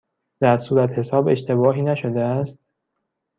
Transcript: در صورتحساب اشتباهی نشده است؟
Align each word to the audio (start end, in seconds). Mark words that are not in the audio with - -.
در 0.39 0.57
صورتحساب 0.57 1.27
اشتباهی 1.27 1.81
نشده 1.81 2.19
است؟ 2.21 2.59